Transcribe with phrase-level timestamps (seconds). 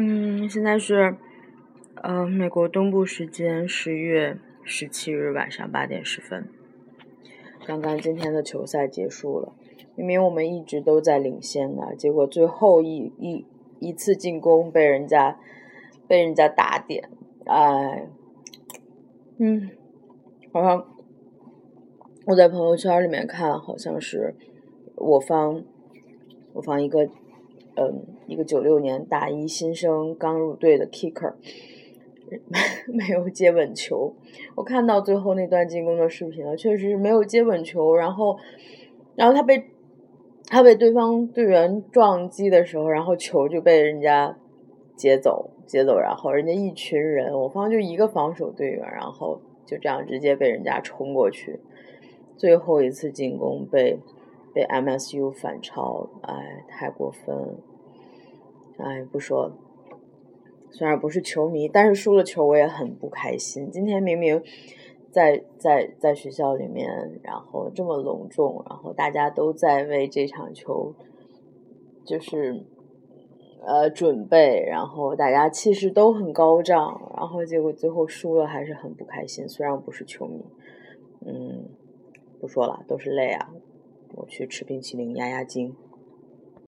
[0.00, 1.16] 嗯，现在是
[1.96, 6.46] 呃美国东部时间十月十七日晚上八点十分。
[7.66, 9.52] 刚刚今天的球赛结束了，
[9.96, 13.44] 明明我们一直都在领先呢，结果最后一一
[13.80, 15.36] 一次进攻被人家
[16.06, 17.10] 被人家打点，
[17.46, 18.06] 哎，
[19.38, 19.68] 嗯，
[20.52, 20.86] 好像
[22.26, 24.36] 我在朋友圈里面看，好像是
[24.94, 25.64] 我方
[26.52, 27.10] 我方一个。
[27.78, 31.34] 嗯，一个九六年大一新生刚入队的 kicker
[32.92, 34.12] 没有接稳球。
[34.56, 37.94] 我看到最后那段进攻的视频了，确实是没有接稳球。
[37.94, 38.36] 然后，
[39.14, 39.62] 然后他被
[40.48, 44.36] 他被对方队员撞击的时候，然后球就被人家
[44.96, 45.96] 接走，接走。
[45.96, 51.60] 然后人家一群人，我方就一个防守队员，然后就这样直接被人家冲过去。
[52.36, 54.00] 最后一次进攻被。
[54.54, 57.58] 被 MSU 反超，哎，太过分了！
[58.78, 59.56] 哎，不说了。
[60.70, 63.70] 虽然不是球迷，但是输了球我也很不开心。
[63.70, 64.42] 今天明明
[65.10, 66.88] 在在在学校里面，
[67.22, 70.94] 然后这么隆重，然后大家都在为这场球
[72.04, 72.64] 就是
[73.66, 79.48] 呃准备，然后大家气势都很高涨，然后结果最后输了，还是很不开心。
[79.48, 80.44] 虽然不是球迷，
[81.26, 81.64] 嗯，
[82.40, 83.50] 不说了，都是泪啊。
[84.18, 85.76] 我去吃冰淇淋压压惊。